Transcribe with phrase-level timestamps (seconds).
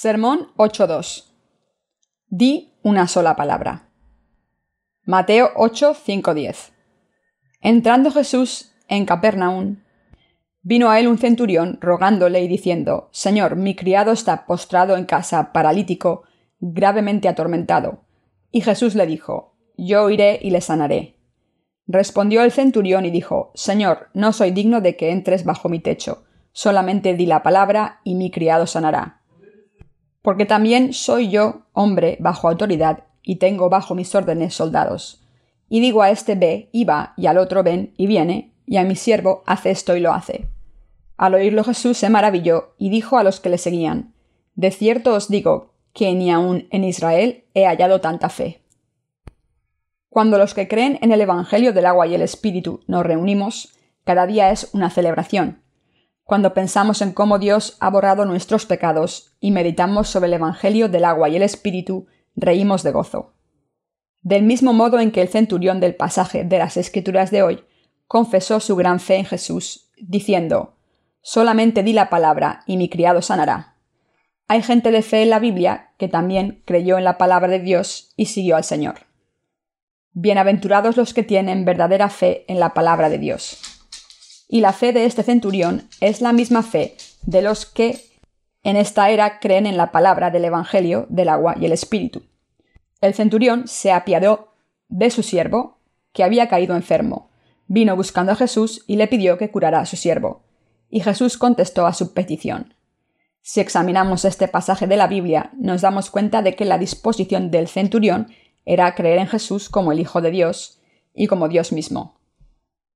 [0.00, 1.24] Sermón 8.2.
[2.28, 3.90] Di una sola palabra.
[5.02, 6.70] Mateo 8.5.10.
[7.62, 9.82] Entrando Jesús en Capernaum,
[10.62, 15.52] vino a él un centurión rogándole y diciendo, Señor, mi criado está postrado en casa,
[15.52, 16.22] paralítico,
[16.60, 18.04] gravemente atormentado.
[18.52, 21.16] Y Jesús le dijo, Yo iré y le sanaré.
[21.88, 26.24] Respondió el centurión y dijo, Señor, no soy digno de que entres bajo mi techo,
[26.52, 29.17] solamente di la palabra y mi criado sanará
[30.22, 35.22] porque también soy yo hombre bajo autoridad y tengo bajo mis órdenes soldados.
[35.68, 38.84] Y digo a este ve y va, y al otro ven y viene, y a
[38.84, 40.48] mi siervo hace esto y lo hace.
[41.16, 44.14] Al oírlo Jesús se maravilló y dijo a los que le seguían,
[44.54, 48.62] De cierto os digo que ni aun en Israel he hallado tanta fe.
[50.08, 54.26] Cuando los que creen en el Evangelio del agua y el Espíritu nos reunimos, cada
[54.26, 55.60] día es una celebración,
[56.28, 61.06] cuando pensamos en cómo Dios ha borrado nuestros pecados y meditamos sobre el Evangelio del
[61.06, 63.32] agua y el Espíritu, reímos de gozo.
[64.20, 67.64] Del mismo modo en que el centurión del pasaje de las Escrituras de hoy
[68.06, 70.74] confesó su gran fe en Jesús, diciendo,
[71.22, 73.76] Solamente di la palabra y mi criado sanará.
[74.48, 78.12] Hay gente de fe en la Biblia que también creyó en la palabra de Dios
[78.18, 78.96] y siguió al Señor.
[80.12, 83.67] Bienaventurados los que tienen verdadera fe en la palabra de Dios
[84.48, 88.00] y la fe de este centurión es la misma fe de los que
[88.64, 92.22] en esta era creen en la palabra del Evangelio del agua y el Espíritu.
[93.00, 94.54] El centurión se apiadó
[94.88, 95.78] de su siervo,
[96.12, 97.30] que había caído enfermo,
[97.66, 100.42] vino buscando a Jesús y le pidió que curara a su siervo.
[100.88, 102.74] Y Jesús contestó a su petición.
[103.42, 107.68] Si examinamos este pasaje de la Biblia, nos damos cuenta de que la disposición del
[107.68, 108.28] centurión
[108.64, 110.80] era creer en Jesús como el Hijo de Dios
[111.14, 112.17] y como Dios mismo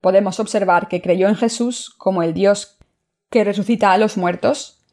[0.02, 2.76] podemos observar que creyó en Jesús como el Dios
[3.30, 4.84] que resucita a los muertos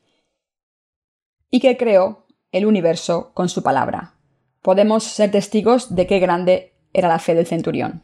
[1.50, 4.14] y que creó el universo con su palabra.
[4.62, 8.04] Podemos ser testigos de qué grande era la fe del centurión.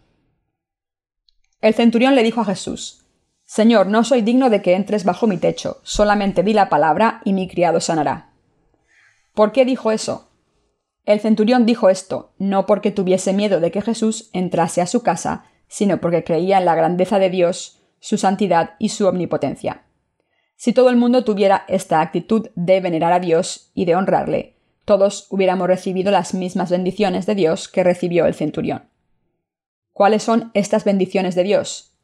[1.61, 3.05] El centurión le dijo a Jesús,
[3.45, 7.33] Señor, no soy digno de que entres bajo mi techo, solamente di la palabra y
[7.33, 8.33] mi criado sanará.
[9.33, 10.31] ¿Por qué dijo eso?
[11.05, 15.45] El centurión dijo esto, no porque tuviese miedo de que Jesús entrase a su casa,
[15.67, 19.83] sino porque creía en la grandeza de Dios, su santidad y su omnipotencia.
[20.55, 24.55] Si todo el mundo tuviera esta actitud de venerar a Dios y de honrarle,
[24.85, 28.89] todos hubiéramos recibido las mismas bendiciones de Dios que recibió el centurión.
[29.91, 31.95] ¿Cuáles son estas bendiciones de Dios?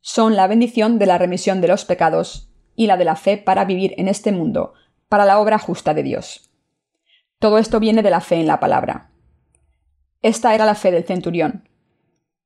[0.00, 3.64] Son la bendición de la remisión de los pecados y la de la fe para
[3.64, 4.72] vivir en este mundo,
[5.08, 6.50] para la obra justa de Dios.
[7.38, 9.10] Todo esto viene de la fe en la palabra.
[10.22, 11.68] Esta era la fe del centurión,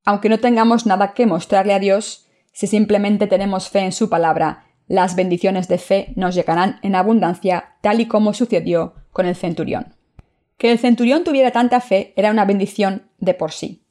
[0.07, 4.63] aunque no tengamos nada que mostrarle a Dios, si simplemente tenemos fe en su palabra,
[4.87, 9.95] las bendiciones de fe nos llegarán en abundancia, tal y como sucedió con el centurión.
[10.57, 13.83] Que el centurión tuviera tanta fe era una bendición de por sí.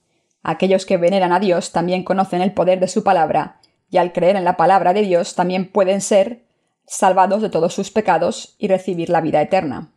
[0.43, 3.60] Aquellos que veneran a Dios también conocen el poder de su palabra,
[3.91, 6.47] y al creer en la palabra de Dios también pueden ser
[6.87, 9.93] salvados de todos sus pecados y recibir la vida eterna.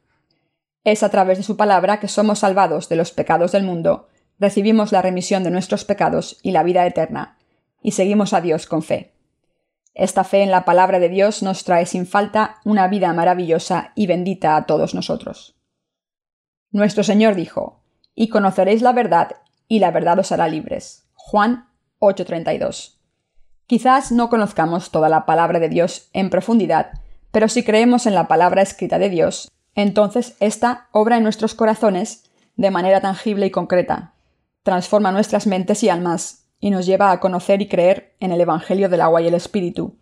[0.84, 4.09] Es a través de su palabra que somos salvados de los pecados del mundo
[4.40, 7.38] recibimos la remisión de nuestros pecados y la vida eterna,
[7.82, 9.14] y seguimos a Dios con fe.
[9.94, 14.08] Esta fe en la palabra de Dios nos trae sin falta una vida maravillosa y
[14.08, 15.56] bendita a todos nosotros.
[16.72, 17.84] Nuestro Señor dijo,
[18.16, 21.08] y conoceréis la verdad, y la verdad os hará libres.
[21.14, 21.70] Juan
[22.00, 23.00] 8:32.
[23.66, 26.92] Quizás no conozcamos toda la palabra de Dios en profundidad,
[27.32, 32.24] pero si creemos en la palabra escrita de Dios, entonces ésta obra en nuestros corazones
[32.56, 34.14] de manera tangible y concreta,
[34.64, 38.90] transforma nuestras mentes y almas y nos lleva a conocer y creer en el Evangelio
[38.90, 39.98] del agua y el Espíritu,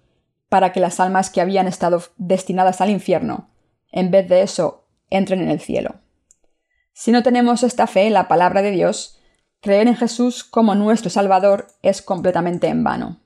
[0.49, 3.49] para que las almas que habían estado destinadas al infierno,
[3.91, 6.01] en vez de eso, entren en el cielo.
[6.93, 9.19] Si no tenemos esta fe en la palabra de Dios,
[9.61, 13.19] creer en Jesús como nuestro Salvador es completamente en vano.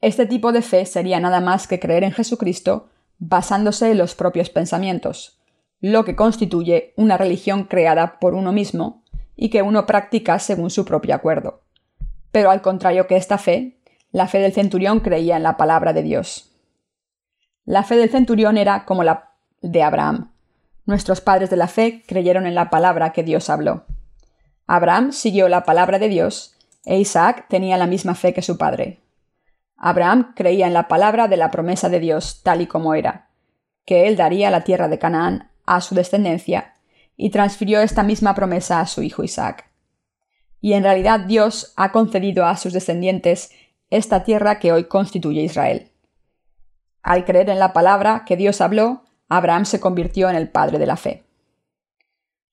[0.00, 4.50] Este tipo de fe sería nada más que creer en Jesucristo basándose en los propios
[4.50, 5.40] pensamientos,
[5.80, 9.01] lo que constituye una religión creada por uno mismo
[9.42, 11.62] y que uno practica según su propio acuerdo.
[12.30, 13.76] Pero al contrario que esta fe,
[14.12, 16.52] la fe del centurión creía en la palabra de Dios.
[17.64, 20.30] La fe del centurión era como la de Abraham.
[20.86, 23.84] Nuestros padres de la fe creyeron en la palabra que Dios habló.
[24.68, 26.54] Abraham siguió la palabra de Dios
[26.84, 29.00] e Isaac tenía la misma fe que su padre.
[29.76, 33.28] Abraham creía en la palabra de la promesa de Dios tal y como era,
[33.86, 36.71] que él daría la tierra de Canaán a su descendencia
[37.16, 39.70] y transfirió esta misma promesa a su hijo Isaac.
[40.60, 43.50] Y en realidad Dios ha concedido a sus descendientes
[43.90, 45.90] esta tierra que hoy constituye Israel.
[47.02, 50.86] Al creer en la palabra que Dios habló, Abraham se convirtió en el padre de
[50.86, 51.24] la fe.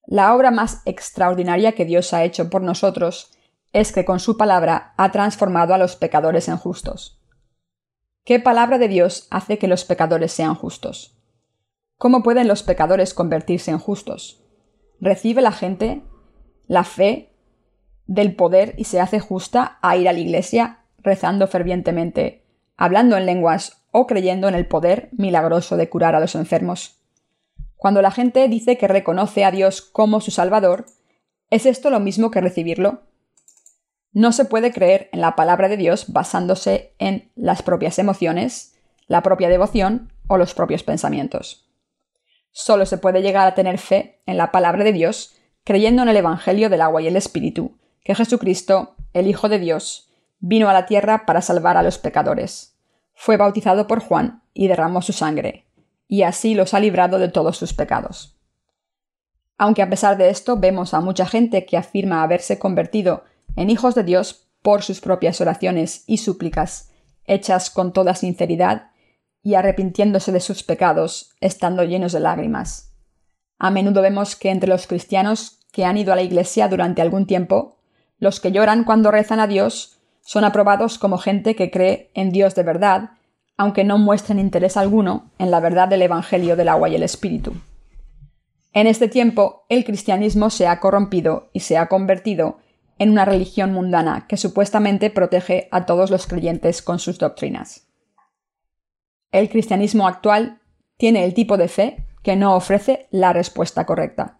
[0.05, 3.31] La obra más extraordinaria que Dios ha hecho por nosotros
[3.73, 7.21] es que con su palabra ha transformado a los pecadores en justos.
[8.25, 11.15] ¿Qué palabra de Dios hace que los pecadores sean justos?
[11.97, 14.43] ¿Cómo pueden los pecadores convertirse en justos?
[15.01, 16.01] ¿Recibe la gente
[16.67, 17.33] la fe
[18.05, 22.43] del poder y se hace justa a ir a la iglesia rezando fervientemente,
[22.75, 26.99] hablando en lenguas o creyendo en el poder milagroso de curar a los enfermos?
[27.77, 30.85] Cuando la gente dice que reconoce a Dios como su Salvador,
[31.49, 33.03] ¿es esto lo mismo que recibirlo?
[34.11, 38.75] No se puede creer en la palabra de Dios basándose en las propias emociones,
[39.07, 41.68] la propia devoción o los propios pensamientos.
[42.51, 46.17] Solo se puede llegar a tener fe en la palabra de Dios creyendo en el
[46.17, 50.09] Evangelio del agua y el Espíritu, que Jesucristo, el Hijo de Dios,
[50.39, 52.75] vino a la tierra para salvar a los pecadores.
[53.13, 55.67] Fue bautizado por Juan y derramó su sangre,
[56.07, 58.35] y así los ha librado de todos sus pecados.
[59.59, 63.25] Aunque a pesar de esto vemos a mucha gente que afirma haberse convertido
[63.55, 66.91] en hijos de Dios por sus propias oraciones y súplicas,
[67.25, 68.88] hechas con toda sinceridad
[69.43, 72.93] y arrepintiéndose de sus pecados, estando llenos de lágrimas.
[73.57, 77.25] A menudo vemos que entre los cristianos que han ido a la iglesia durante algún
[77.25, 77.77] tiempo,
[78.17, 82.55] los que lloran cuando rezan a Dios son aprobados como gente que cree en Dios
[82.55, 83.11] de verdad,
[83.57, 87.53] aunque no muestren interés alguno en la verdad del Evangelio del agua y el Espíritu.
[88.71, 92.59] En este tiempo, el cristianismo se ha corrompido y se ha convertido
[92.99, 97.88] en una religión mundana que supuestamente protege a todos los creyentes con sus doctrinas.
[99.31, 100.59] El cristianismo actual
[100.97, 104.39] tiene el tipo de fe que no ofrece la respuesta correcta.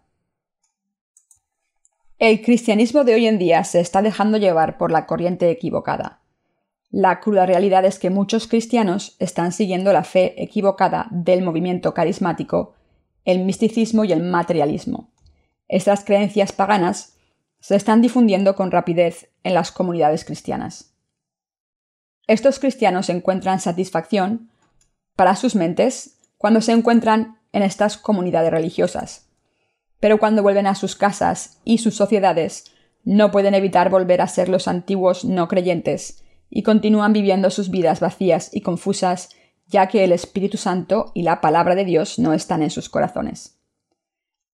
[2.18, 6.20] El cristianismo de hoy en día se está dejando llevar por la corriente equivocada.
[6.90, 12.74] La cruda realidad es que muchos cristianos están siguiendo la fe equivocada del movimiento carismático,
[13.24, 15.12] el misticismo y el materialismo.
[15.68, 17.16] Estas creencias paganas
[17.60, 20.94] se están difundiendo con rapidez en las comunidades cristianas.
[22.26, 24.49] Estos cristianos encuentran satisfacción
[25.20, 29.28] para sus mentes cuando se encuentran en estas comunidades religiosas.
[30.00, 32.72] Pero cuando vuelven a sus casas y sus sociedades,
[33.04, 38.00] no pueden evitar volver a ser los antiguos no creyentes y continúan viviendo sus vidas
[38.00, 39.28] vacías y confusas,
[39.66, 43.58] ya que el Espíritu Santo y la palabra de Dios no están en sus corazones.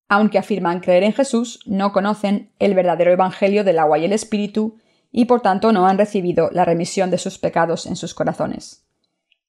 [0.09, 4.79] Aunque afirman creer en Jesús, no conocen el verdadero Evangelio del agua y el Espíritu
[5.13, 8.86] y por tanto no han recibido la remisión de sus pecados en sus corazones.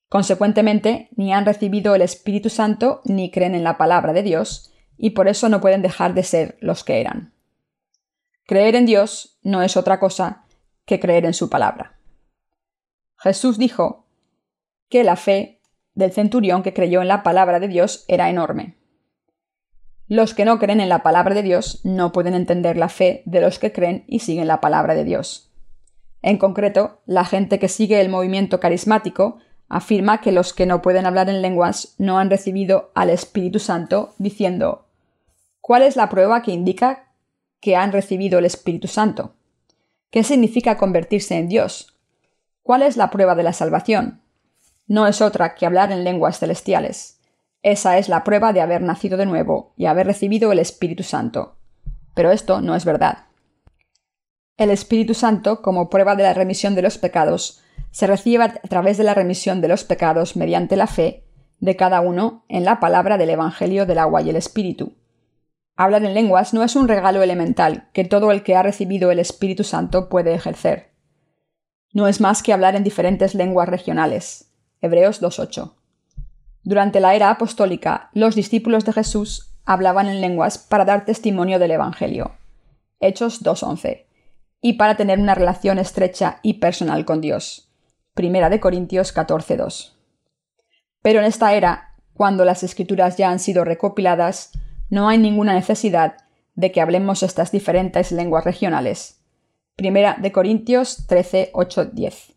[0.10, 5.12] Consecuentemente, ni han recibido el Espíritu Santo ni creen en la palabra de Dios, y
[5.12, 7.34] por eso no pueden dejar de ser los que eran.
[8.46, 10.46] Creer en Dios no es otra cosa
[10.86, 12.00] que creer en su palabra.
[13.18, 14.08] Jesús dijo
[14.90, 15.62] que la fe
[15.94, 18.78] del centurión que creyó en la palabra de Dios era enorme.
[20.08, 23.42] Los que no creen en la palabra de Dios no pueden entender la fe de
[23.42, 25.52] los que creen y siguen la palabra de Dios.
[26.22, 29.40] En concreto, la gente que sigue el movimiento carismático
[29.70, 34.14] afirma que los que no pueden hablar en lenguas no han recibido al Espíritu Santo,
[34.18, 34.86] diciendo
[35.62, 37.12] ¿Cuál es la prueba que indica
[37.60, 39.34] que han recibido el Espíritu Santo?
[40.10, 41.98] ¿Qué significa convertirse en Dios?
[42.64, 44.22] ¿Cuál es la prueba de la salvación?
[44.88, 47.20] No es otra que hablar en lenguas celestiales.
[47.62, 51.58] Esa es la prueba de haber nacido de nuevo y haber recibido el Espíritu Santo.
[52.14, 53.26] Pero esto no es verdad.
[54.56, 58.98] El Espíritu Santo, como prueba de la remisión de los pecados, se recibe a través
[58.98, 61.24] de la remisión de los pecados mediante la fe
[61.60, 64.94] de cada uno en la palabra del Evangelio del agua y el Espíritu.
[65.76, 69.20] Hablar en lenguas no es un regalo elemental que todo el que ha recibido el
[69.20, 70.92] Espíritu Santo puede ejercer.
[71.94, 74.52] No es más que hablar en diferentes lenguas regionales.
[74.82, 75.74] Hebreos 2.8.
[76.64, 81.72] Durante la era apostólica, los discípulos de Jesús hablaban en lenguas para dar testimonio del
[81.72, 82.32] Evangelio.
[83.00, 84.06] Hechos 2.11.
[84.62, 87.67] Y para tener una relación estrecha y personal con Dios.
[88.18, 89.94] Primera de Corintios 14.2.
[91.04, 94.54] Pero en esta era, cuando las escrituras ya han sido recopiladas,
[94.90, 96.18] no hay ninguna necesidad
[96.56, 99.22] de que hablemos estas diferentes lenguas regionales.
[99.76, 101.52] Primera de Corintios 13,
[101.94, 102.34] 10.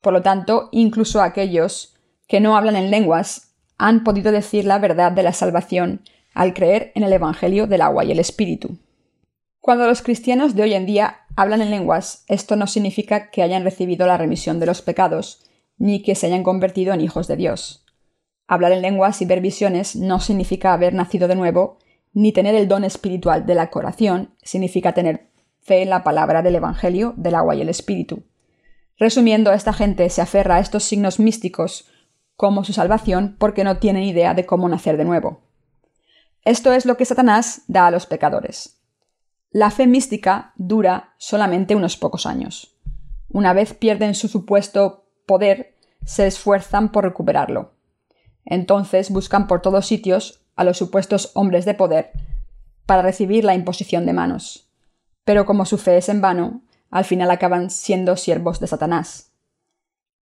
[0.00, 1.96] Por lo tanto, incluso aquellos
[2.28, 6.92] que no hablan en lenguas han podido decir la verdad de la salvación al creer
[6.94, 8.78] en el Evangelio del agua y el Espíritu.
[9.58, 13.62] Cuando los cristianos de hoy en día hablan en lenguas, esto no significa que hayan
[13.62, 17.86] recibido la remisión de los pecados, ni que se hayan convertido en hijos de Dios.
[18.48, 21.78] Hablar en lenguas y ver visiones no significa haber nacido de nuevo,
[22.12, 25.30] ni tener el don espiritual de la coración significa tener
[25.60, 28.24] fe en la palabra del Evangelio del agua y el Espíritu.
[28.98, 31.88] Resumiendo, esta gente se aferra a estos signos místicos
[32.34, 35.42] como su salvación porque no tienen idea de cómo nacer de nuevo.
[36.44, 38.77] Esto es lo que Satanás da a los pecadores.
[39.58, 42.76] La fe mística dura solamente unos pocos años.
[43.28, 45.74] Una vez pierden su supuesto poder,
[46.04, 47.72] se esfuerzan por recuperarlo.
[48.44, 52.12] Entonces buscan por todos sitios a los supuestos hombres de poder
[52.86, 54.70] para recibir la imposición de manos.
[55.24, 56.62] Pero como su fe es en vano,
[56.92, 59.32] al final acaban siendo siervos de Satanás.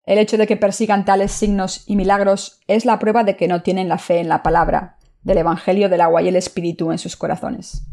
[0.05, 3.63] El hecho de que persigan tales signos y milagros es la prueba de que no
[3.63, 7.17] tienen la fe en la palabra, del Evangelio del agua y el Espíritu en sus
[7.17, 7.85] corazones.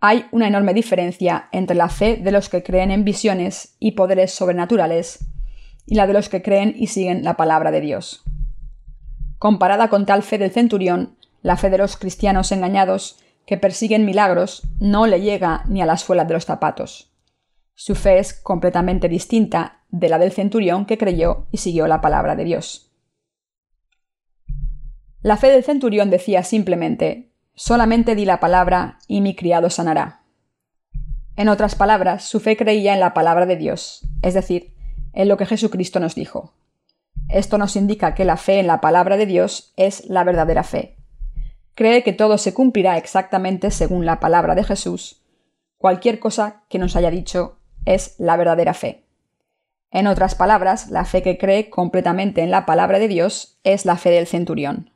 [0.00, 4.32] Hay una enorme diferencia entre la fe de los que creen en visiones y poderes
[4.32, 5.26] sobrenaturales
[5.86, 8.22] y la de los que creen y siguen la palabra de Dios.
[9.38, 14.68] Comparada con tal fe del centurión, la fe de los cristianos engañados que persiguen milagros
[14.78, 17.12] no le llega ni a la suela de los zapatos.
[17.74, 22.36] Su fe es completamente distinta de la del centurión que creyó y siguió la palabra
[22.36, 22.92] de Dios.
[25.22, 27.27] La fe del centurión decía simplemente,
[27.58, 30.22] solamente di la palabra y mi criado sanará.
[31.34, 34.74] En otras palabras, su fe creía en la palabra de Dios, es decir,
[35.12, 36.54] en lo que Jesucristo nos dijo.
[37.28, 40.98] Esto nos indica que la fe en la palabra de Dios es la verdadera fe.
[41.74, 45.24] Cree que todo se cumplirá exactamente según la palabra de Jesús.
[45.78, 49.04] Cualquier cosa que nos haya dicho es la verdadera fe.
[49.90, 53.96] En otras palabras, la fe que cree completamente en la palabra de Dios es la
[53.96, 54.92] fe del centurión.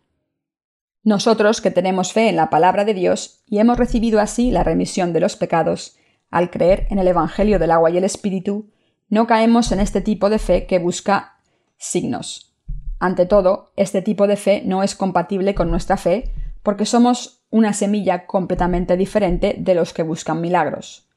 [1.04, 5.12] Nosotros que tenemos fe en la palabra de Dios y hemos recibido así la remisión
[5.12, 5.96] de los pecados,
[6.30, 8.70] al creer en el Evangelio del agua y el Espíritu,
[9.08, 11.40] no caemos en este tipo de fe que busca
[11.76, 12.54] signos.
[13.00, 16.32] Ante todo, este tipo de fe no es compatible con nuestra fe
[16.62, 21.08] porque somos una semilla completamente diferente de los que buscan milagros.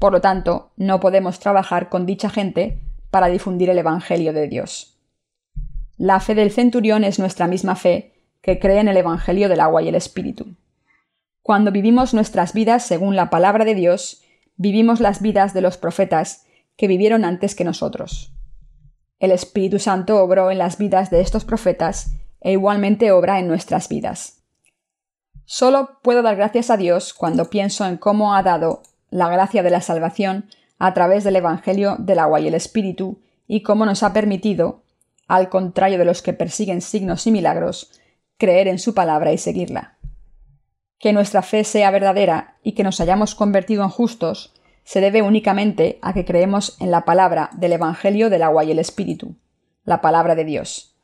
[0.00, 4.98] Por lo tanto, no podemos trabajar con dicha gente para difundir el Evangelio de Dios.
[5.96, 9.82] La fe del centurión es nuestra misma fe que cree en el Evangelio del agua
[9.82, 10.56] y el Espíritu.
[11.42, 14.22] Cuando vivimos nuestras vidas según la palabra de Dios,
[14.56, 18.32] vivimos las vidas de los profetas que vivieron antes que nosotros.
[19.18, 23.88] El Espíritu Santo obró en las vidas de estos profetas e igualmente obra en nuestras
[23.88, 24.42] vidas.
[25.44, 29.70] Solo puedo dar gracias a Dios cuando pienso en cómo ha dado la gracia de
[29.70, 30.46] la salvación
[30.78, 34.82] a través del Evangelio del agua y el Espíritu y cómo nos ha permitido,
[35.26, 37.90] al contrario de los que persiguen signos y milagros,
[38.40, 39.98] creer en su palabra y seguirla.
[40.98, 46.00] Que nuestra fe sea verdadera y que nos hayamos convertido en justos se debe únicamente
[46.02, 49.36] a que creemos en la palabra del Evangelio del agua y el Espíritu,
[49.84, 50.96] la palabra de Dios.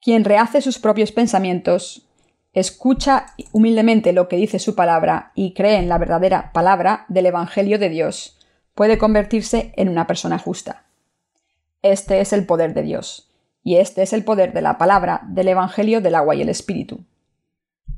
[0.00, 2.06] Quien rehace sus propios pensamientos,
[2.52, 7.78] escucha humildemente lo que dice su palabra y cree en la verdadera palabra del Evangelio
[7.78, 8.38] de Dios,
[8.74, 10.86] puede convertirse en una persona justa.
[11.82, 13.29] Este es el poder de Dios,
[13.62, 17.04] y este es el poder de la palabra del Evangelio del agua y el Espíritu.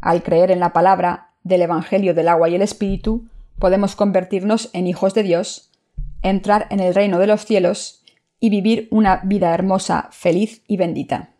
[0.00, 3.28] Al creer en la palabra del Evangelio del agua y el Espíritu,
[3.59, 5.71] podemos convertirnos en hijos de Dios,
[6.23, 8.02] entrar en el reino de los cielos
[8.40, 11.31] y vivir una vida hermosa, feliz y bendita.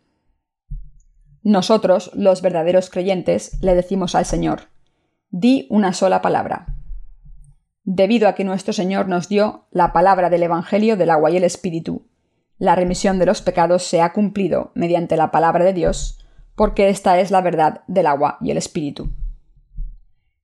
[1.41, 4.69] Nosotros, los verdaderos creyentes, le decimos al Señor,
[5.29, 6.77] di una sola palabra.
[7.83, 11.43] Debido a que nuestro Señor nos dio la palabra del Evangelio del agua y el
[11.43, 12.05] Espíritu,
[12.63, 17.19] la remisión de los pecados se ha cumplido mediante la palabra de Dios, porque esta
[17.19, 19.11] es la verdad del agua y el Espíritu.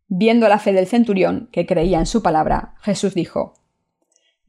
[0.10, 3.54] Viendo la fe del centurión, que creía en su palabra, Jesús dijo,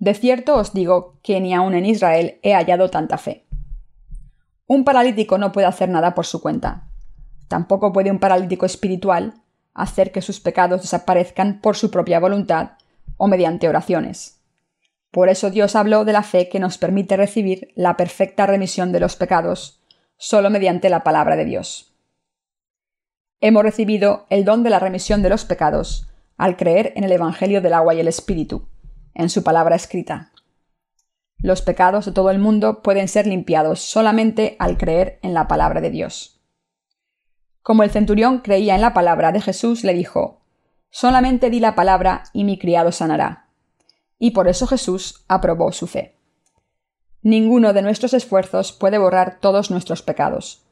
[0.01, 3.47] De cierto os digo que ni aun en Israel he hallado tanta fe.
[4.67, 6.89] Un paralítico no puede hacer nada por su cuenta.
[7.47, 9.35] Tampoco puede un paralítico espiritual
[9.75, 12.73] hacer que sus pecados desaparezcan por su propia voluntad
[13.17, 14.40] o mediante oraciones.
[15.11, 19.01] Por eso Dios habló de la fe que nos permite recibir la perfecta remisión de
[19.01, 19.83] los pecados,
[20.17, 21.91] solo mediante la palabra de Dios
[23.41, 27.61] hemos recibido el don de la remisión de los pecados al creer en el Evangelio
[27.61, 28.69] del agua y el Espíritu,
[29.15, 30.33] en su palabra escrita.
[31.39, 35.81] Los pecados de todo el mundo pueden ser limpiados solamente al creer en la palabra
[35.81, 36.41] de Dios.
[37.63, 40.41] Como el centurión creía en la palabra de Jesús, le dijo,
[40.91, 43.50] Solamente di la palabra y mi criado sanará.
[44.21, 46.15] Y por eso Jesús aprobó su fe.
[47.23, 50.63] Ninguno de nuestros esfuerzos puede borrar todos nuestros pecados.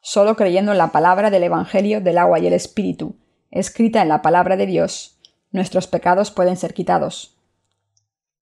[0.00, 3.16] Solo creyendo en la palabra del Evangelio del agua y el Espíritu,
[3.50, 5.18] escrita en la palabra de Dios,
[5.50, 7.36] nuestros pecados pueden ser quitados.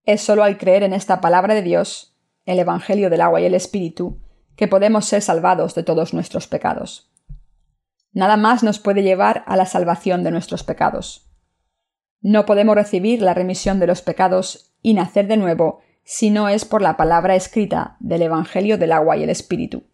[0.04, 2.14] Es solo al creer en esta palabra de Dios,
[2.44, 4.20] el Evangelio del agua y el Espíritu,
[4.56, 7.10] que podemos ser salvados de todos nuestros pecados.
[8.12, 11.29] Nada más nos puede llevar a la salvación de nuestros pecados.
[12.20, 16.64] No podemos recibir la remisión de los pecados y nacer de nuevo si no es
[16.64, 19.84] por la palabra escrita del Evangelio del agua y el Espíritu.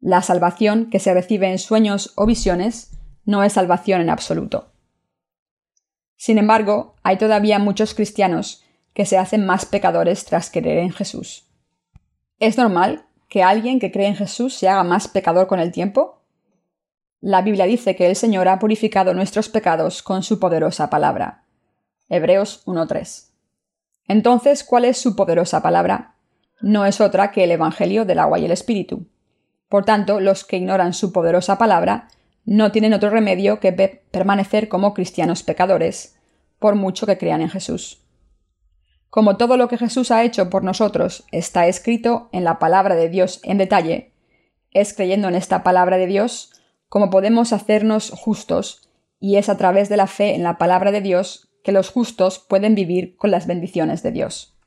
[0.00, 4.72] La salvación que se recibe en sueños o visiones no es salvación en absoluto.
[6.16, 8.64] Sin embargo, hay todavía muchos cristianos
[8.94, 11.48] que se hacen más pecadores tras creer en Jesús.
[12.38, 16.21] ¿Es normal que alguien que cree en Jesús se haga más pecador con el tiempo?
[17.24, 21.44] La Biblia dice que el Señor ha purificado nuestros pecados con su poderosa palabra.
[22.08, 23.28] Hebreos 1.3.
[24.08, 26.16] Entonces, ¿cuál es su poderosa palabra?
[26.60, 29.06] No es otra que el Evangelio del agua y el Espíritu.
[29.68, 32.08] Por tanto, los que ignoran su poderosa palabra
[32.44, 33.70] no tienen otro remedio que
[34.10, 36.16] permanecer como cristianos pecadores,
[36.58, 38.02] por mucho que crean en Jesús.
[39.10, 43.08] Como todo lo que Jesús ha hecho por nosotros está escrito en la palabra de
[43.08, 44.12] Dios en detalle,
[44.72, 46.52] es creyendo en esta palabra de Dios
[46.92, 48.86] como podemos hacernos justos,
[49.18, 52.38] y es a través de la fe en la palabra de Dios que los justos
[52.38, 54.58] pueden vivir con las bendiciones de Dios.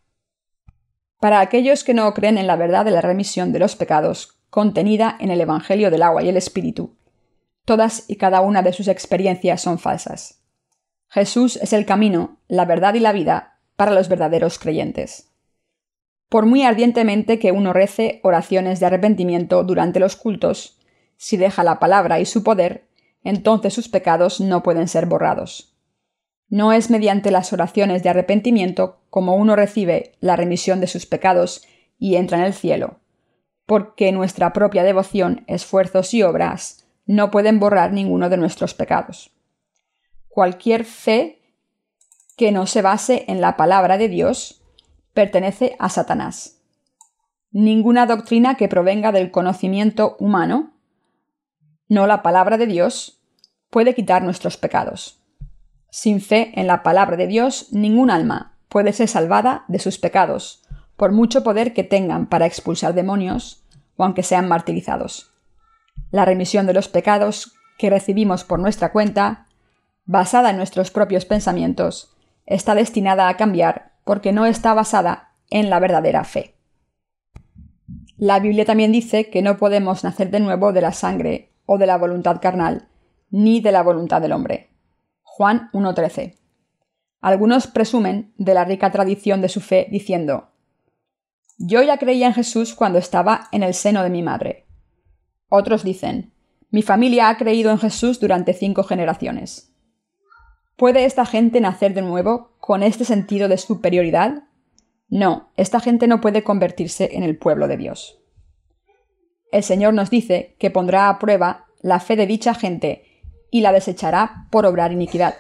[1.20, 5.16] Para aquellos que no creen en la verdad de la remisión de los pecados contenida
[5.20, 6.98] en el Evangelio del agua y el Espíritu,
[7.64, 10.42] todas y cada una de sus experiencias son falsas.
[11.10, 15.30] Jesús es el camino, la verdad y la vida para los verdaderos creyentes.
[16.30, 20.75] Por muy ardientemente que uno rece oraciones de arrepentimiento durante los cultos,
[21.18, 22.88] si deja la palabra y su poder,
[23.24, 25.76] entonces sus pecados no pueden ser borrados.
[26.48, 31.64] No es mediante las oraciones de arrepentimiento como uno recibe la remisión de sus pecados
[31.98, 33.00] y entra en el cielo,
[33.66, 39.32] porque nuestra propia devoción, esfuerzos y obras no pueden borrar ninguno de nuestros pecados.
[40.28, 41.42] Cualquier fe
[42.38, 44.62] que no se base en la palabra de Dios
[45.14, 46.62] pertenece a Satanás.
[47.52, 50.75] Ninguna doctrina que provenga del conocimiento humano
[51.88, 53.22] no la palabra de Dios,
[53.70, 55.22] puede quitar nuestros pecados.
[55.90, 60.64] Sin fe en la palabra de Dios, ningún alma puede ser salvada de sus pecados,
[60.98, 63.64] por mucho poder que tengan para expulsar demonios
[63.96, 65.32] o aunque sean martirizados.
[66.12, 69.46] La remisión de los pecados que recibimos por nuestra cuenta,
[70.06, 75.80] basada en nuestros propios pensamientos, está destinada a cambiar porque no está basada en la
[75.80, 76.56] verdadera fe.
[78.18, 81.88] La Biblia también dice que no podemos nacer de nuevo de la sangre o de
[81.88, 82.88] la voluntad carnal,
[83.30, 84.70] ni de la voluntad del hombre.
[85.24, 86.38] Juan 1.13.
[87.22, 90.50] Algunos presumen de la rica tradición de su fe diciendo,
[91.58, 94.66] Yo ya creía en Jesús cuando estaba en el seno de mi madre.
[95.50, 96.34] Otros dicen,
[96.70, 99.74] Mi familia ha creído en Jesús durante cinco generaciones.
[100.76, 104.44] ¿Puede esta gente nacer de nuevo con este sentido de superioridad?
[105.08, 108.25] No, esta gente no puede convertirse en el pueblo de Dios
[109.56, 113.72] el Señor nos dice que pondrá a prueba la fe de dicha gente y la
[113.72, 115.36] desechará por obrar iniquidad.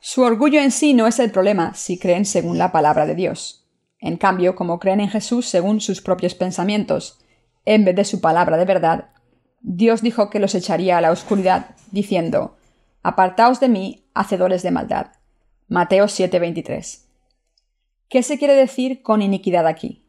[0.00, 3.66] Su orgullo en sí no es el problema si creen según la palabra de Dios.
[4.00, 7.24] En cambio, como creen en Jesús según sus propios pensamientos,
[7.64, 9.12] en vez de su palabra de verdad,
[9.62, 12.58] Dios dijo que los echaría a la oscuridad, diciendo,
[13.02, 15.06] Apartaos de mí, hacedores de maldad.
[15.68, 17.06] Mateo 7:23.
[18.10, 20.04] ¿Qué se quiere decir con iniquidad aquí?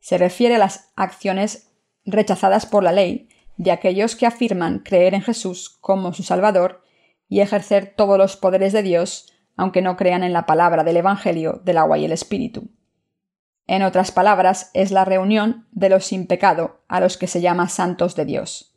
[0.00, 1.73] Se refiere a las acciones
[2.04, 6.82] rechazadas por la ley de aquellos que afirman creer en Jesús como su Salvador
[7.28, 11.60] y ejercer todos los poderes de Dios, aunque no crean en la palabra del Evangelio
[11.64, 12.68] del agua y el Espíritu.
[13.66, 17.68] En otras palabras, es la reunión de los sin pecado a los que se llama
[17.68, 18.76] santos de Dios.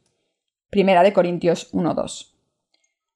[0.69, 2.33] Primera de Corintios 1.2.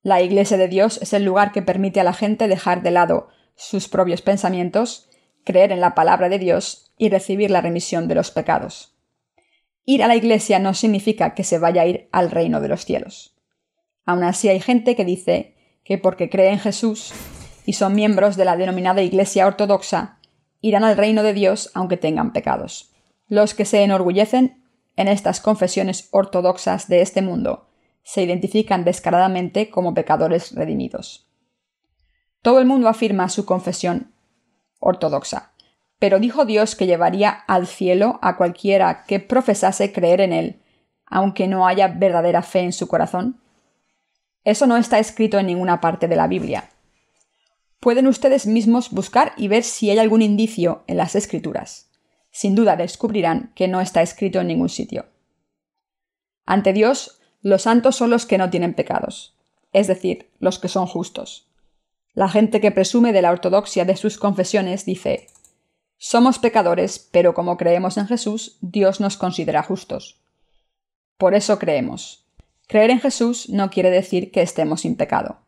[0.04, 3.30] La Iglesia de Dios es el lugar que permite a la gente dejar de lado
[3.56, 5.10] sus propios pensamientos,
[5.43, 8.90] creer en la palabra de Dios y recibir la remisión de los pecados.
[9.86, 12.86] Ir a la iglesia no significa que se vaya a ir al reino de los
[12.86, 13.36] cielos.
[14.06, 17.13] Aún así hay gente que dice que porque cree en Jesús
[17.65, 20.20] y son miembros de la denominada Iglesia Ortodoxa,
[20.62, 22.91] irán al reino de Dios aunque tengan pecados.
[23.28, 24.63] Los que se enorgullecen
[24.96, 27.67] en estas confesiones ortodoxas de este mundo
[28.04, 31.30] se identifican descaradamente como pecadores redimidos.
[32.41, 34.13] Todo el mundo afirma su confesión
[34.80, 35.51] ortodoxa,
[36.02, 40.60] pero dijo Dios que llevaría al cielo a cualquiera que profesase creer en Él,
[41.06, 43.40] aunque no haya verdadera fe en su corazón.
[44.44, 46.72] Eso no está escrito en ninguna parte de la Biblia.
[47.80, 51.92] Pueden ustedes mismos buscar y ver si hay algún indicio en las escrituras.
[52.32, 55.06] Sin duda descubrirán que no está escrito en ningún sitio.
[56.48, 59.38] Ante Dios, los santos son los que no tienen pecados,
[59.72, 61.48] es decir, los que son justos.
[62.16, 65.28] La gente que presume de la ortodoxia de sus confesiones dice
[66.04, 70.20] somos pecadores, pero como creemos en Jesús, Dios nos considera justos.
[71.20, 72.26] Por eso creemos.
[72.68, 75.42] Creer en Jesús no quiere decir que estemos sin pecado.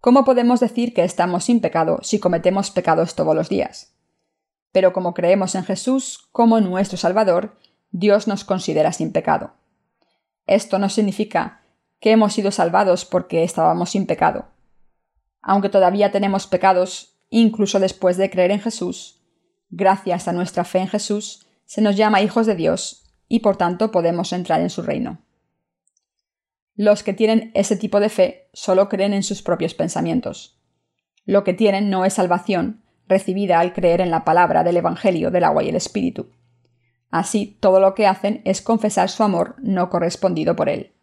[0.00, 3.92] ¿Cómo podemos decir que estamos sin pecado si cometemos pecados todos los días?
[4.70, 7.58] Pero como creemos en Jesús como nuestro Salvador,
[7.90, 9.54] Dios nos considera sin pecado.
[10.46, 11.62] Esto no significa
[11.98, 14.50] que hemos sido salvados porque estábamos sin pecado.
[15.42, 19.19] Aunque todavía tenemos pecados, incluso después de creer en Jesús,
[19.70, 23.90] gracias a nuestra fe en Jesús, se nos llama hijos de Dios y por tanto
[23.90, 25.22] podemos entrar en su reino.
[26.74, 30.58] Los que tienen ese tipo de fe solo creen en sus propios pensamientos.
[31.24, 35.44] Lo que tienen no es salvación, recibida al creer en la palabra del Evangelio del
[35.44, 36.30] agua y el Espíritu.
[37.10, 40.94] Así, todo lo que hacen es confesar su amor no correspondido por él.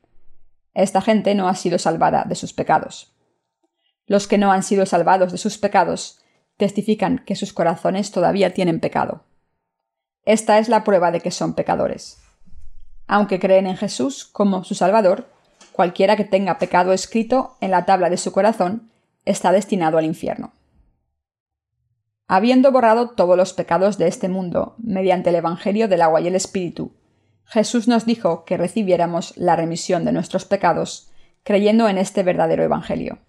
[0.74, 3.14] Esta gente no ha sido salvada de sus pecados.
[4.06, 6.20] Los que no han sido salvados de sus pecados
[6.58, 9.24] testifican que sus corazones todavía tienen pecado.
[10.26, 12.18] Esta es la prueba de que son pecadores.
[13.08, 15.30] Aunque creen en Jesús como su Salvador,
[15.72, 18.92] cualquiera que tenga pecado escrito en la tabla de su corazón
[19.24, 20.52] está destinado al infierno.
[22.28, 26.36] Habiendo borrado todos los pecados de este mundo mediante el Evangelio del agua y el
[26.36, 26.92] Espíritu,
[27.46, 31.10] Jesús nos dijo que recibiéramos la remisión de nuestros pecados
[31.44, 33.20] creyendo en este verdadero Evangelio.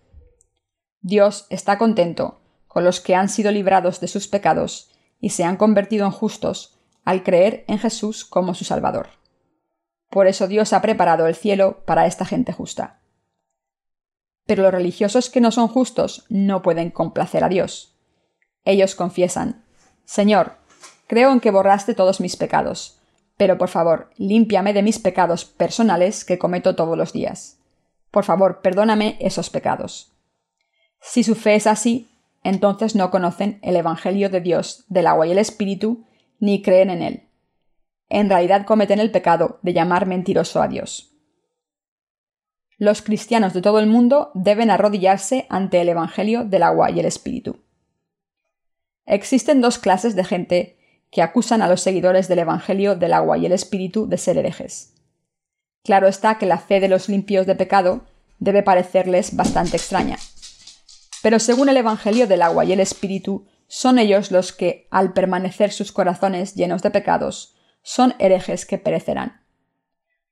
[1.01, 2.41] Dios está contento
[2.81, 7.23] los que han sido librados de sus pecados y se han convertido en justos al
[7.23, 9.09] creer en Jesús como su Salvador.
[10.11, 13.01] Por eso Dios ha preparado el cielo para esta gente justa.
[14.47, 17.97] Pero los religiosos que no son justos no pueden complacer a Dios.
[18.65, 19.65] Ellos confiesan,
[20.05, 20.57] Señor,
[21.07, 22.99] creo en que borraste todos mis pecados,
[23.37, 27.59] pero por favor, límpiame de mis pecados personales que cometo todos los días.
[28.11, 30.13] Por favor, perdóname esos pecados.
[31.01, 32.09] Si su fe es así,
[32.49, 36.07] entonces no conocen el Evangelio de Dios del agua y el Espíritu,
[36.41, 37.29] ni creen en él.
[38.09, 41.15] En realidad cometen el pecado de llamar mentiroso a Dios.
[42.79, 47.07] Los cristianos de todo el mundo deben arrodillarse ante el Evangelio del agua y el
[47.07, 47.61] Espíritu.
[49.05, 50.79] Existen dos clases de gente
[51.11, 54.95] que acusan a los seguidores del Evangelio del agua y el Espíritu de ser herejes.
[55.83, 58.05] Claro está que la fe de los limpios de pecado
[58.39, 60.17] debe parecerles bastante extraña.
[61.23, 65.73] Pero según el Evangelio del agua y el Espíritu, son ellos los que, al permanecer
[65.73, 69.43] sus corazones llenos de pecados, son herejes que perecerán.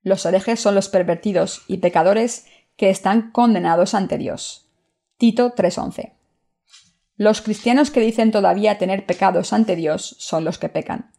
[0.02, 2.46] Los herejes son los pervertidos y pecadores
[2.76, 4.70] que están condenados ante Dios.
[5.18, 6.16] Tito 3:11
[7.18, 11.12] los cristianos que dicen todavía tener pecados ante Dios son los que pecan.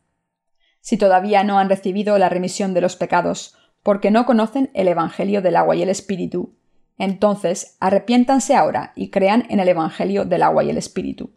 [0.79, 5.41] Si todavía no han recibido la remisión de los pecados porque no conocen el Evangelio
[5.41, 6.55] del agua y el Espíritu,
[6.97, 11.31] entonces arrepiéntanse ahora y crean en el Evangelio del agua y el Espíritu.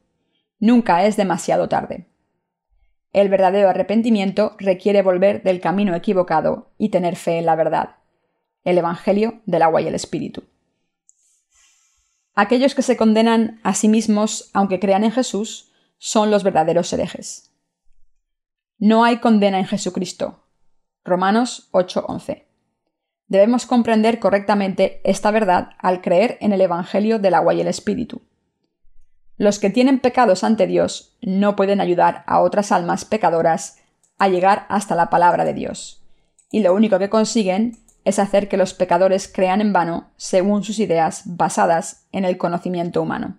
[0.58, 2.06] Nunca es demasiado tarde.
[3.12, 7.96] El verdadero arrepentimiento requiere volver del camino equivocado y tener fe en la verdad,
[8.64, 10.44] el Evangelio del agua y el Espíritu.
[12.34, 17.52] Aquellos que se condenan a sí mismos, aunque crean en Jesús, son los verdaderos herejes.
[18.78, 20.46] No hay condena en Jesucristo.
[21.04, 22.49] Romanos 8:11.
[23.30, 28.22] Debemos comprender correctamente esta verdad al creer en el Evangelio del agua y el Espíritu.
[29.36, 33.78] Los que tienen pecados ante Dios no pueden ayudar a otras almas pecadoras
[34.18, 36.04] a llegar hasta la palabra de Dios,
[36.50, 40.80] y lo único que consiguen es hacer que los pecadores crean en vano según sus
[40.80, 43.38] ideas basadas en el conocimiento humano.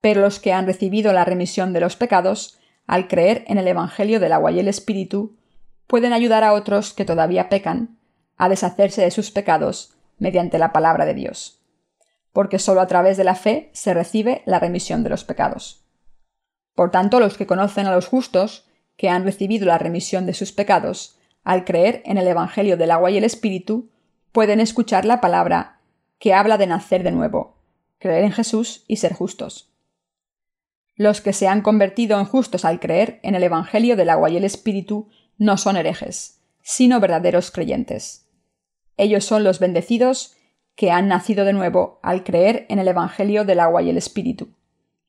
[0.00, 4.18] Pero los que han recibido la remisión de los pecados, al creer en el Evangelio
[4.18, 5.36] del agua y el Espíritu,
[5.86, 7.97] pueden ayudar a otros que todavía pecan
[8.38, 11.60] a deshacerse de sus pecados mediante la palabra de Dios,
[12.32, 15.84] porque sólo a través de la fe se recibe la remisión de los pecados.
[16.74, 20.52] Por tanto, los que conocen a los justos, que han recibido la remisión de sus
[20.52, 23.90] pecados, al creer en el Evangelio del agua y el Espíritu,
[24.32, 25.80] pueden escuchar la palabra
[26.18, 27.56] que habla de nacer de nuevo,
[27.98, 29.72] creer en Jesús y ser justos.
[30.94, 34.36] Los que se han convertido en justos al creer en el Evangelio del agua y
[34.36, 38.27] el Espíritu no son herejes, sino verdaderos creyentes.
[38.98, 40.36] Ellos son los bendecidos
[40.74, 44.50] que han nacido de nuevo al creer en el Evangelio del agua y el Espíritu.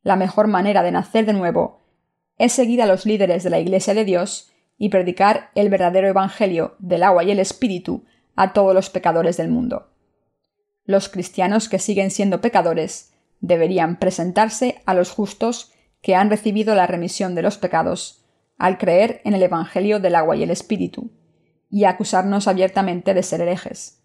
[0.03, 1.81] La mejor manera de nacer de nuevo
[2.37, 6.75] es seguir a los líderes de la Iglesia de Dios y predicar el verdadero Evangelio
[6.79, 9.89] del agua y el Espíritu a todos los pecadores del mundo.
[10.85, 15.71] Los cristianos que siguen siendo pecadores deberían presentarse a los justos
[16.01, 18.23] que han recibido la remisión de los pecados
[18.57, 21.11] al creer en el Evangelio del agua y el Espíritu,
[21.69, 24.01] y acusarnos abiertamente de ser herejes.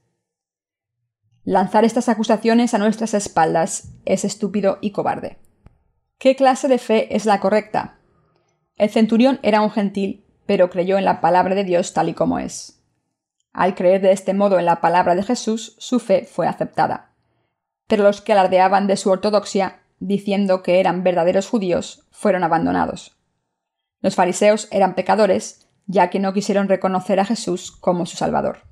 [1.44, 5.38] Lanzar estas acusaciones a nuestras espaldas es estúpido y cobarde.
[6.18, 7.98] ¿Qué clase de fe es la correcta?
[8.77, 12.38] El centurión era un gentil pero creyó en la palabra de Dios tal y como
[12.38, 12.83] es.
[13.53, 17.12] Al creer de este modo en la palabra de Jesús, su fe fue aceptada.
[17.87, 23.16] Pero los que alardeaban de su ortodoxia, diciendo que eran verdaderos judíos, fueron abandonados.
[24.00, 28.62] Los fariseos eran pecadores, ya que no quisieron reconocer a Jesús como su Salvador.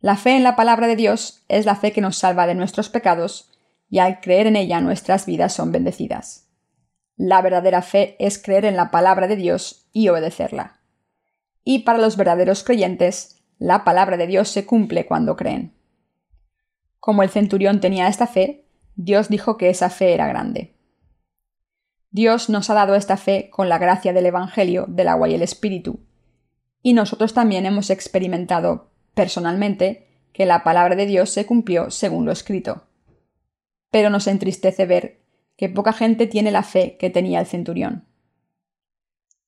[0.00, 2.88] La fe en la palabra de Dios es la fe que nos salva de nuestros
[2.88, 3.50] pecados
[3.88, 6.48] y al creer en ella nuestras vidas son bendecidas.
[7.16, 10.80] La verdadera fe es creer en la palabra de Dios y obedecerla.
[11.64, 15.74] Y para los verdaderos creyentes, la palabra de Dios se cumple cuando creen.
[17.00, 20.75] Como el centurión tenía esta fe, Dios dijo que esa fe era grande.
[22.16, 25.42] Dios nos ha dado esta fe con la gracia del Evangelio del agua y el
[25.42, 26.00] Espíritu,
[26.80, 32.32] y nosotros también hemos experimentado personalmente que la palabra de Dios se cumplió según lo
[32.32, 32.86] escrito.
[33.90, 35.20] Pero nos entristece ver
[35.58, 38.06] que poca gente tiene la fe que tenía el centurión.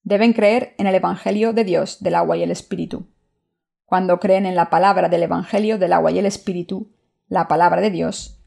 [0.03, 3.07] Deben creer en el Evangelio de Dios del agua y el Espíritu.
[3.87, 6.93] Cuando creen en la palabra del Evangelio del agua y el Espíritu,
[7.29, 8.38] la palabra de Dios,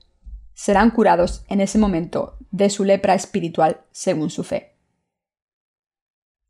[0.62, 4.76] serán curados en ese momento de su lepra espiritual según su fe.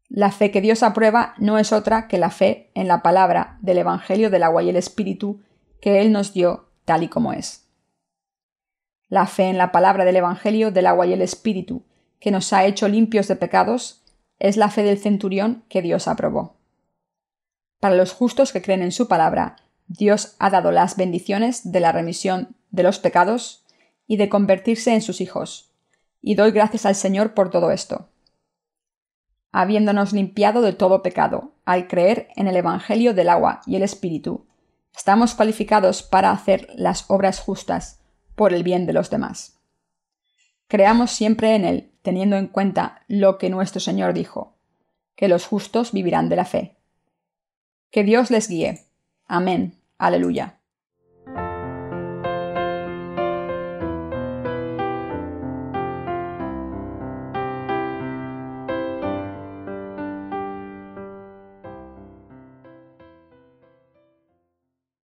[0.09, 3.77] La fe que Dios aprueba no es otra que la fe en la palabra del
[3.77, 5.39] Evangelio del agua y el Espíritu
[5.79, 7.69] que Él nos dio tal y como es.
[9.07, 11.85] La fe en la palabra del Evangelio del agua y el Espíritu
[12.19, 14.03] que nos ha hecho limpios de pecados
[14.39, 16.57] es la fe del centurión que Dios aprobó.
[17.79, 19.55] Para los justos que creen en su palabra,
[19.87, 23.60] Dios ha dado las bendiciones de la remisión de los pecados
[24.07, 25.71] y de convertirse en sus hijos.
[26.21, 28.09] Y doy gracias al Señor por todo esto.
[29.51, 34.45] Habiéndonos limpiado de todo pecado, al creer en el Evangelio del agua y el Espíritu,
[34.95, 37.99] estamos cualificados para hacer las obras justas
[38.35, 39.59] por el bien de los demás.
[40.67, 44.55] Creamos siempre en Él, teniendo en cuenta lo que nuestro Señor dijo,
[45.15, 46.77] que los justos vivirán de la fe.
[47.91, 48.85] Que Dios les guíe.
[49.27, 49.81] Amén.
[49.97, 50.60] Aleluya.